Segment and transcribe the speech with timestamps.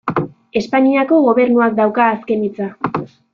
[0.61, 2.73] Espainiako Gobernuak dauka azken hitza.